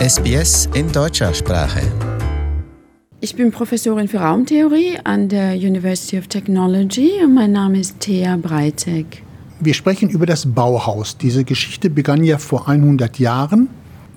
[0.00, 1.82] SBS in deutscher Sprache.
[3.20, 8.38] Ich bin Professorin für Raumtheorie an der University of Technology und mein Name ist Thea
[8.38, 9.22] Breitek.
[9.60, 11.18] Wir sprechen über das Bauhaus.
[11.18, 13.68] Diese Geschichte begann ja vor 100 Jahren.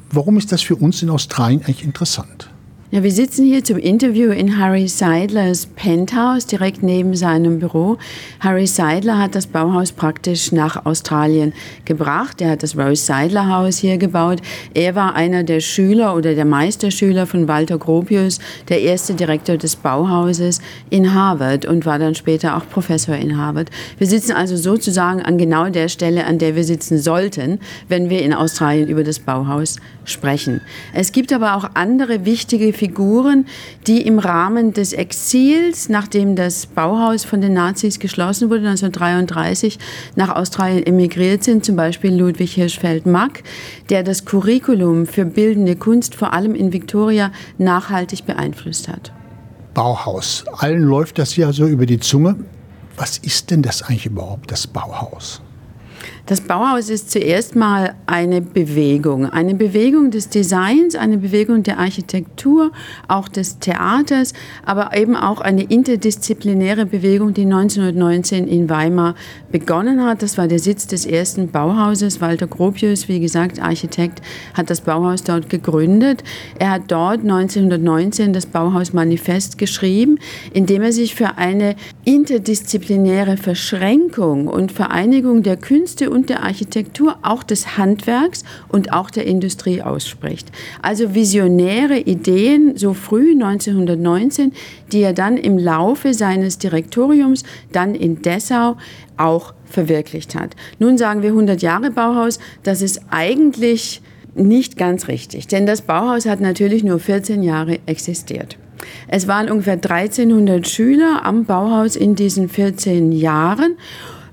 [0.10, 2.50] Warum ist das für uns in Australien eigentlich interessant?
[2.94, 7.98] Ja, wir sitzen hier zum Interview in Harry Seidlers Penthouse direkt neben seinem Büro.
[8.40, 11.54] Harry Seidler hat das Bauhaus praktisch nach Australien
[11.86, 12.40] gebracht.
[12.40, 14.42] Er hat das Rose Seidler Haus hier gebaut.
[14.76, 18.38] Er war einer der Schüler oder der Meisterschüler von Walter Gropius,
[18.70, 23.72] der erste Direktor des Bauhauses in Harvard und war dann später auch Professor in Harvard.
[23.98, 28.22] Wir sitzen also sozusagen an genau der Stelle, an der wir sitzen sollten, wenn wir
[28.22, 30.62] in Australien über das Bauhaus sprechen.
[30.94, 33.46] Es gibt aber auch andere wichtige Figuren,
[33.88, 39.80] die im Rahmen des Exils, nachdem das Bauhaus von den Nazis geschlossen wurde, 1933
[40.18, 43.44] nach Australien emigriert sind, zum Beispiel Ludwig Hirschfeld-Mack,
[43.90, 49.14] der das Curriculum für bildende Kunst vor allem in Victoria nachhaltig beeinflusst hat.
[49.74, 50.44] Bauhaus.
[50.52, 52.36] Allen läuft das ja so über die Zunge.
[52.98, 55.42] Was ist denn das eigentlich überhaupt, das Bauhaus?
[56.26, 62.72] Das Bauhaus ist zuerst mal eine Bewegung, eine Bewegung des Designs, eine Bewegung der Architektur,
[63.10, 64.32] auch des Theaters,
[64.66, 69.16] aber eben auch eine interdisziplinäre Bewegung, die 1919 in Weimar
[69.52, 70.22] begonnen hat.
[70.22, 72.22] Das war der Sitz des ersten Bauhauses.
[72.22, 74.22] Walter Gropius, wie gesagt, Architekt,
[74.54, 76.24] hat das Bauhaus dort gegründet.
[76.58, 80.20] Er hat dort 1919 das Bauhausmanifest geschrieben,
[80.54, 87.18] in dem er sich für eine interdisziplinäre Verschränkung und Vereinigung der Künste und der Architektur,
[87.24, 90.52] auch des Handwerks und auch der Industrie ausspricht.
[90.82, 94.54] Also visionäre Ideen so früh 1919,
[94.92, 98.78] die er dann im Laufe seines Direktoriums dann in Dessau
[99.18, 100.56] auch verwirklicht hat.
[100.80, 104.02] Nun sagen wir 100 Jahre Bauhaus, das ist eigentlich
[104.36, 108.58] nicht ganz richtig, denn das Bauhaus hat natürlich nur 14 Jahre existiert.
[109.08, 113.78] Es waren ungefähr 1300 Schüler am Bauhaus in diesen 14 Jahren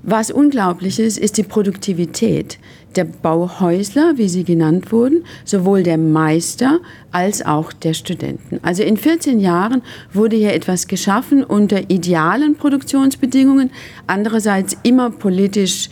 [0.03, 2.57] was unglaublich ist, ist die Produktivität
[2.95, 6.79] der Bauhäusler, wie sie genannt wurden, sowohl der Meister
[7.11, 8.59] als auch der Studenten.
[8.63, 9.81] Also in 14 Jahren
[10.11, 13.71] wurde hier etwas geschaffen unter idealen Produktionsbedingungen,
[14.07, 15.89] andererseits immer politisch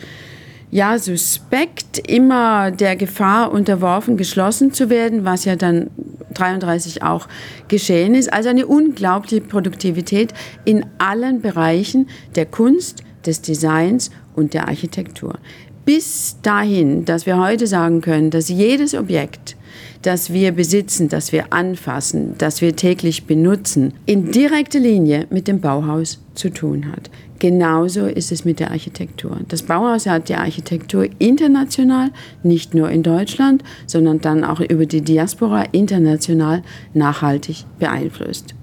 [0.72, 5.90] ja, suspekt, immer der Gefahr unterworfen, geschlossen zu werden, was ja dann
[6.34, 7.26] 33 auch
[7.66, 8.32] geschehen ist.
[8.32, 10.32] Also eine unglaubliche Produktivität
[10.64, 15.38] in allen Bereichen der Kunst, des Designs und der Architektur.
[15.84, 19.56] Bis dahin, dass wir heute sagen können, dass jedes Objekt,
[20.02, 25.60] das wir besitzen, das wir anfassen, das wir täglich benutzen, in direkter Linie mit dem
[25.60, 27.10] Bauhaus zu tun hat.
[27.38, 29.38] Genauso ist es mit der Architektur.
[29.48, 32.10] Das Bauhaus hat die Architektur international,
[32.42, 38.54] nicht nur in Deutschland, sondern dann auch über die Diaspora international nachhaltig beeinflusst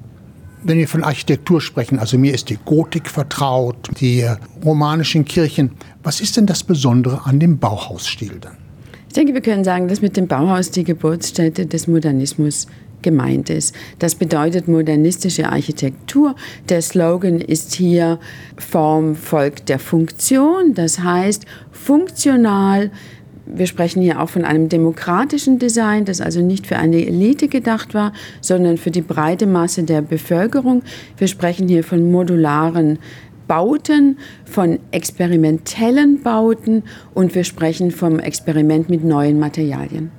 [0.68, 4.28] wenn wir von Architektur sprechen, also mir ist die Gotik vertraut, die
[4.64, 5.72] romanischen Kirchen.
[6.04, 8.58] Was ist denn das Besondere an dem Bauhausstil dann?
[9.08, 12.68] Ich denke, wir können sagen, dass mit dem Bauhaus die Geburtsstätte des Modernismus
[13.02, 13.74] gemeint ist.
[14.00, 16.36] Das bedeutet modernistische Architektur.
[16.68, 18.20] Der Slogan ist hier
[18.58, 20.74] Form folgt der Funktion.
[20.74, 22.92] Das heißt, funktional
[23.54, 27.94] wir sprechen hier auch von einem demokratischen Design, das also nicht für eine Elite gedacht
[27.94, 30.84] war, sondern für die breite Masse der Bevölkerung.
[31.18, 33.00] Wir sprechen hier von modularen
[33.48, 40.12] Bauten, von experimentellen Bauten und wir sprechen vom Experiment mit neuen Materialien.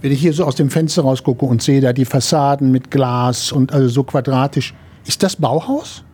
[0.00, 3.52] Wenn ich hier so aus dem Fenster rausgucke und sehe da die Fassaden mit Glas
[3.52, 4.74] und also so quadratisch,
[5.06, 6.04] ist das Bauhaus?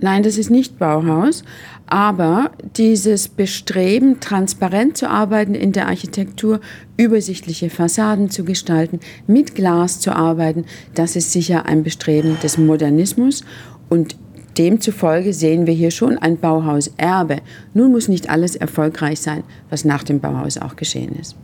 [0.00, 1.44] Nein, das ist nicht Bauhaus,
[1.86, 6.60] aber dieses Bestreben, transparent zu arbeiten in der Architektur,
[6.96, 13.44] übersichtliche Fassaden zu gestalten, mit Glas zu arbeiten, das ist sicher ein Bestreben des Modernismus
[13.88, 14.16] und
[14.56, 17.38] demzufolge sehen wir hier schon ein Bauhauserbe.
[17.74, 21.36] Nun muss nicht alles erfolgreich sein, was nach dem Bauhaus auch geschehen ist.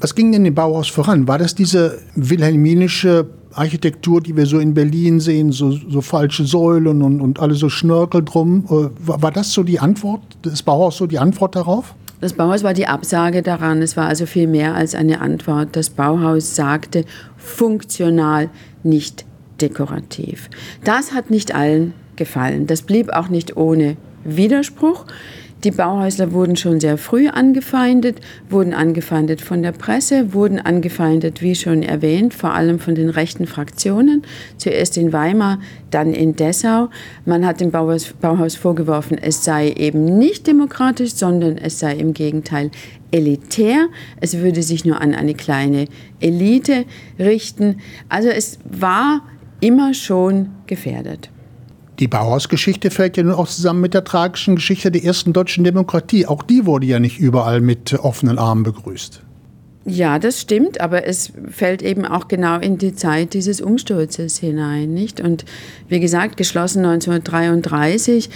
[0.00, 1.28] Was ging denn im Bauhaus voran?
[1.28, 7.02] War das diese wilhelminische Architektur, die wir so in Berlin sehen, so, so falsche Säulen
[7.02, 8.64] und, und alle so Schnörkel drum?
[8.66, 11.94] Äh, war, war das so die Antwort, das Bauhaus so die Antwort darauf?
[12.20, 13.80] Das Bauhaus war die Absage daran.
[13.80, 15.70] Es war also viel mehr als eine Antwort.
[15.72, 17.04] Das Bauhaus sagte
[17.38, 18.50] funktional,
[18.82, 19.24] nicht
[19.60, 20.50] dekorativ.
[20.84, 22.66] Das hat nicht allen gefallen.
[22.66, 25.06] Das blieb auch nicht ohne Widerspruch.
[25.62, 31.54] Die Bauhäusler wurden schon sehr früh angefeindet, wurden angefeindet von der Presse, wurden angefeindet, wie
[31.54, 34.22] schon erwähnt, vor allem von den rechten Fraktionen.
[34.56, 35.58] Zuerst in Weimar,
[35.90, 36.88] dann in Dessau.
[37.26, 42.14] Man hat dem Bauhaus, Bauhaus vorgeworfen, es sei eben nicht demokratisch, sondern es sei im
[42.14, 42.70] Gegenteil
[43.10, 43.88] elitär.
[44.18, 45.88] Es würde sich nur an eine kleine
[46.20, 46.86] Elite
[47.18, 47.80] richten.
[48.08, 49.26] Also es war
[49.60, 51.28] immer schon gefährdet.
[51.98, 56.26] Die Bauhausgeschichte fällt ja nun auch zusammen mit der tragischen Geschichte der ersten deutschen Demokratie.
[56.26, 59.22] Auch die wurde ja nicht überall mit offenen Armen begrüßt.
[59.86, 64.92] Ja, das stimmt, aber es fällt eben auch genau in die Zeit dieses Umsturzes hinein,
[64.92, 65.20] nicht?
[65.20, 65.46] Und
[65.88, 68.28] wie gesagt, geschlossen 1933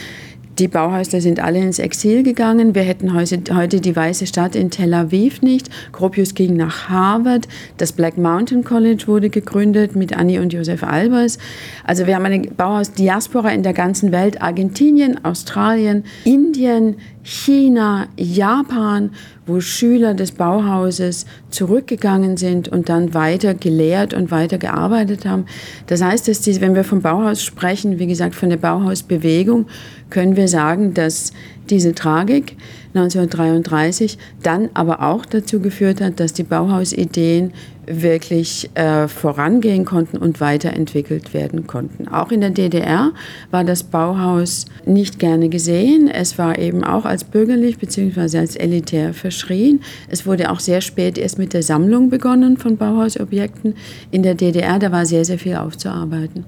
[0.59, 2.75] die Bauhäusler sind alle ins Exil gegangen.
[2.75, 5.69] Wir hätten heute die Weiße Stadt in Tel Aviv nicht.
[5.91, 7.49] Gropius ging nach Harvard.
[7.77, 11.39] Das Black Mountain College wurde gegründet mit Annie und Josef Albers.
[11.83, 14.43] Also wir haben eine Bauhaus-Diaspora in der ganzen Welt.
[14.43, 19.11] Argentinien, Australien, Indien, China, Japan,
[19.47, 25.47] wo Schüler des Bauhauses zurückgegangen sind und dann weiter gelehrt und weiter gearbeitet haben.
[25.87, 29.67] Das heißt, dass die, wenn wir vom Bauhaus sprechen, wie gesagt, von der Bauhausbewegung,
[30.11, 31.33] können wir sagen, dass
[31.71, 32.57] diese Tragik
[32.95, 37.55] 1933 dann aber auch dazu geführt hat, dass die Bauhausideen
[37.87, 42.09] wirklich äh, vorangehen konnten und weiterentwickelt werden konnten.
[42.09, 43.13] Auch in der DDR
[43.51, 46.09] war das Bauhaus nicht gerne gesehen.
[46.09, 48.39] Es war eben auch als bürgerlich bzw.
[48.39, 49.81] als elitär verschrien.
[50.09, 53.75] Es wurde auch sehr spät erst mit der Sammlung begonnen von Bauhausobjekten.
[54.11, 56.45] In der DDR, da war sehr, sehr viel aufzuarbeiten.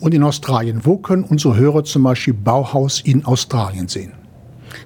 [0.00, 4.12] Und in Australien, wo können unsere Hörer zum Beispiel Bauhaus in Australien sehen?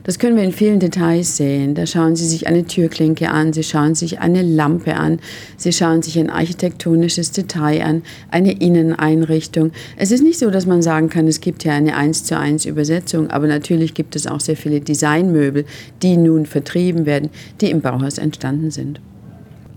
[0.05, 1.75] Das können wir in vielen Details sehen.
[1.75, 5.21] Da schauen Sie sich eine Türklinke an, Sie schauen sich eine Lampe an,
[5.57, 9.73] Sie schauen sich ein architektonisches Detail an, eine Inneneinrichtung.
[9.97, 12.65] Es ist nicht so, dass man sagen kann, es gibt ja eine 1 zu 1
[12.65, 15.65] Übersetzung, aber natürlich gibt es auch sehr viele Designmöbel,
[16.03, 17.31] die nun vertrieben werden,
[17.61, 19.01] die im Bauhaus entstanden sind.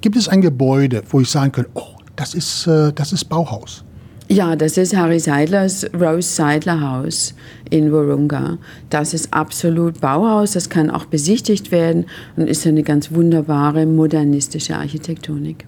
[0.02, 3.84] Gibt es ein Gebäude, wo ich sagen kann, oh, das ist, äh, das ist Bauhaus?
[4.32, 7.34] Ja, das ist Harry Seidlers Rose Seidler Haus
[7.70, 8.60] in Wurunga.
[8.90, 12.06] Das ist absolut Bauhaus, das kann auch besichtigt werden
[12.38, 15.68] und ist eine ganz wunderbare modernistische Architektonik.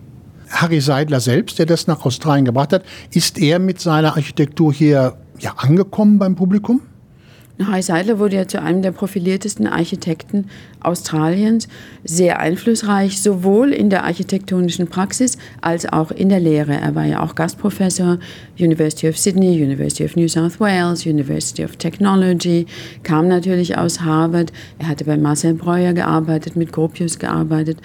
[0.50, 5.18] Harry Seidler selbst, der das nach Australien gebracht hat, ist er mit seiner Architektur hier
[5.39, 6.80] ja, angekommen beim Publikum?
[7.68, 10.50] Harry Seidler wurde ja zu einem der profiliertesten Architekten
[10.81, 11.68] Australiens,
[12.04, 16.74] sehr einflussreich, sowohl in der architektonischen Praxis als auch in der Lehre.
[16.74, 18.19] Er war ja auch Gastprofessor,
[18.60, 22.65] University of Sydney, University of New South Wales, University of Technology,
[23.04, 24.51] kam natürlich aus Harvard.
[24.80, 27.77] Er hatte bei Marcel Breuer gearbeitet, mit Gropius gearbeitet.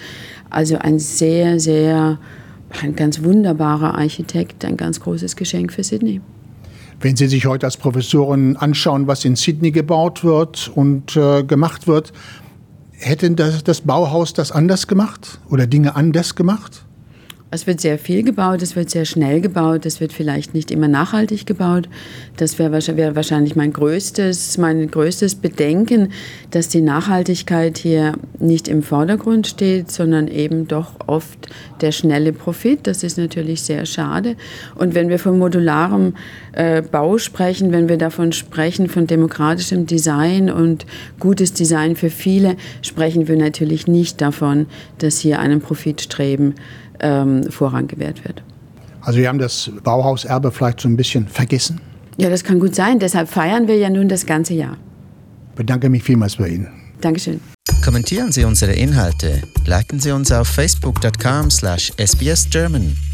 [0.49, 2.19] Also ein sehr, sehr,
[2.81, 6.21] ein ganz wunderbarer Architekt, ein ganz großes Geschenk für Sydney.
[7.01, 11.87] Wenn Sie sich heute als Professorin anschauen, was in Sydney gebaut wird und äh, gemacht
[11.87, 12.11] wird,
[12.91, 16.85] hätte das, das Bauhaus das anders gemacht oder Dinge anders gemacht?
[17.51, 20.87] Es wird sehr viel gebaut, es wird sehr schnell gebaut, es wird vielleicht nicht immer
[20.87, 21.89] nachhaltig gebaut.
[22.37, 26.11] Das wäre wär wahrscheinlich mein größtes, mein größtes Bedenken,
[26.51, 31.49] dass die Nachhaltigkeit hier nicht im Vordergrund steht, sondern eben doch oft
[31.81, 32.85] der schnelle Profit.
[32.85, 34.35] Das ist natürlich sehr schade.
[34.75, 36.13] Und wenn wir von modularem
[36.51, 40.85] äh, Bau sprechen, wenn wir davon sprechen, von demokratischem Design und
[41.19, 44.67] gutes Design für viele, sprechen wir natürlich nicht davon,
[44.99, 46.53] dass hier einem Profitstreben
[47.01, 48.43] ähm, Vorrang gewährt wird.
[49.01, 51.81] Also wir haben das Bauhauserbe vielleicht so ein bisschen vergessen?
[52.17, 52.99] Ja, das kann gut sein.
[52.99, 54.75] Deshalb feiern wir ja nun das ganze Jahr.
[55.51, 56.67] Ich bedanke mich vielmals bei Ihnen.
[57.01, 57.39] Dankeschön.
[57.83, 63.08] Kommentieren Sie unsere Inhalte, liken Sie uns auf facebook.com/sbsgerman